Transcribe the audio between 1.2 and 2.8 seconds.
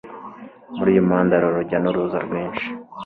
hari urujya n'uruza rwinshi